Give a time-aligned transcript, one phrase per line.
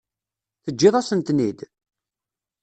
[0.63, 1.59] Teǧǧiḍ-asen-ten-id?